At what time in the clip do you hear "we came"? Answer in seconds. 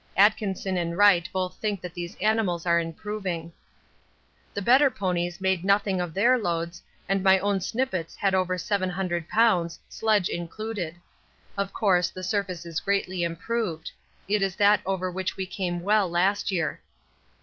15.37-15.81